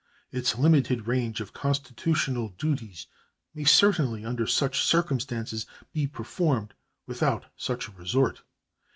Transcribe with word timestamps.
Its 0.31 0.57
limited 0.57 1.05
range 1.05 1.39
of 1.41 1.53
constitutional 1.53 2.55
duties 2.57 3.05
may 3.53 3.63
certainly 3.63 4.25
under 4.25 4.47
such 4.47 4.81
circumstances 4.83 5.67
be 5.93 6.07
performed 6.07 6.73
without 7.05 7.45
such 7.55 7.87
a 7.87 7.91
resort. 7.91 8.41